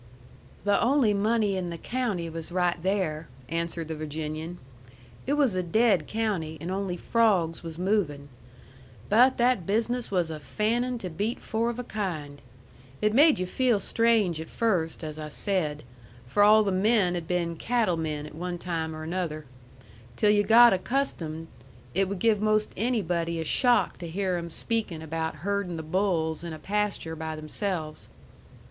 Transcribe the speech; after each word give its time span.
"The 0.63 0.81
only 0.81 1.13
money 1.13 1.55
in 1.55 1.69
the 1.69 1.77
county 1.77 2.27
was 2.27 2.51
right 2.51 2.75
there," 2.81 3.27
answered 3.49 3.87
the 3.87 3.93
Virginian. 3.95 4.57
"It 5.27 5.33
was 5.33 5.53
a 5.55 5.61
dead 5.61 6.07
county, 6.07 6.57
and 6.59 6.71
only 6.71 6.97
frawgs 6.97 7.61
was 7.61 7.77
movin'. 7.77 8.27
But 9.09 9.37
that 9.37 9.67
business 9.67 10.09
was 10.09 10.31
a 10.31 10.39
fannin' 10.39 10.97
to 10.97 11.09
beat 11.11 11.39
four 11.39 11.69
of 11.69 11.77
a 11.77 11.83
kind. 11.83 12.41
It 12.99 13.13
made 13.13 13.37
yu' 13.37 13.45
feel 13.45 13.79
strange 13.79 14.41
at 14.41 14.49
first, 14.49 15.03
as 15.03 15.19
I 15.19 15.29
said. 15.29 15.83
For 16.25 16.41
all 16.41 16.63
the 16.63 16.71
men 16.71 17.13
had 17.13 17.27
been 17.27 17.55
cattle 17.55 17.95
men 17.95 18.25
at 18.25 18.33
one 18.33 18.57
time 18.57 18.95
or 18.95 19.03
another. 19.03 19.45
Till 20.15 20.31
yu' 20.31 20.41
got 20.41 20.73
accustomed, 20.73 21.45
it 21.93 22.09
would 22.09 22.17
give 22.17 22.41
'most 22.41 22.71
anybody 22.75 23.39
a 23.39 23.43
shock 23.45 23.97
to 23.99 24.07
hear 24.07 24.35
'em 24.37 24.49
speak 24.49 24.91
about 24.91 25.35
herdin' 25.45 25.77
the 25.77 25.83
bulls 25.83 26.43
in 26.43 26.53
a 26.53 26.57
pasture 26.57 27.15
by 27.15 27.35
themselves." 27.35 28.09